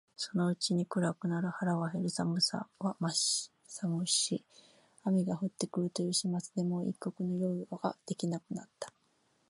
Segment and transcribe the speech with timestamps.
[0.15, 2.97] そのうちに暗くなる、腹は減る、寒さは
[3.67, 4.43] 寒し、
[5.03, 8.91] 雨が降って来るという始末でもう一刻の猶予が出来なくなった